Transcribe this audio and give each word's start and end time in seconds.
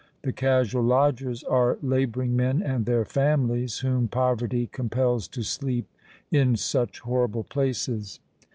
The 0.23 0.33
casual 0.33 0.81
lodgers 0.81 1.43
are 1.43 1.77
labouring 1.83 2.35
men 2.35 2.63
and 2.63 2.87
their 2.87 3.05
families 3.05 3.77
whom 3.81 4.07
poverty 4.07 4.65
compels 4.71 5.27
to 5.27 5.43
sleep 5.43 5.85
in 6.31 6.55
such 6.55 7.01
horrible 7.01 7.43
places. 7.43 8.19